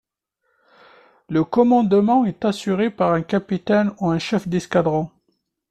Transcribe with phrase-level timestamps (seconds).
[1.29, 5.11] Le commandement est assuré par un capitaine ou un chef d’escadron.